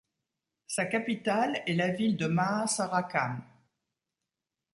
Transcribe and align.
Sa 0.65 0.85
capitale 0.87 1.61
est 1.67 1.75
la 1.75 1.89
ville 1.89 2.17
de 2.17 2.25
Maha 2.25 2.65
Sarakham. 2.65 3.43